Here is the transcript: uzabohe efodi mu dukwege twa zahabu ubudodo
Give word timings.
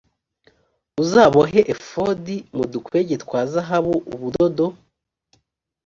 uzabohe 1.01 1.59
efodi 1.73 2.35
mu 2.55 2.63
dukwege 2.73 3.15
twa 3.23 3.41
zahabu 3.51 3.93
ubudodo 4.13 4.67